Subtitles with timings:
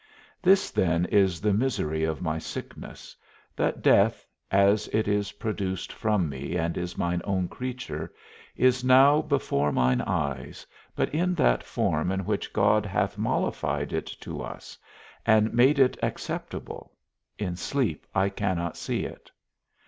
[0.41, 3.15] This then is the misery of my sickness,
[3.55, 8.11] that death, as it is produced from me and is mine own creature,
[8.55, 14.07] is now before mine eyes, but in that form in which God hath mollified it
[14.21, 14.75] to us,
[15.23, 16.93] and made it acceptable,
[17.37, 19.29] in sleep I cannot see it.